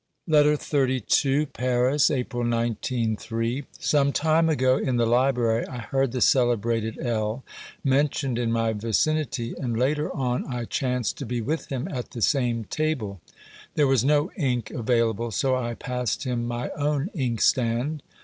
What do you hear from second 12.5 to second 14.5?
table. There was no